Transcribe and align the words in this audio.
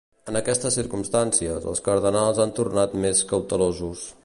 En 0.31 0.37
aquestes 0.37 0.77
circumstàncies, 0.79 1.67
els 1.73 1.83
cardenals 1.89 2.41
han 2.45 2.55
tornat 2.61 2.99
més 3.07 3.23
cautelosos. 3.35 4.07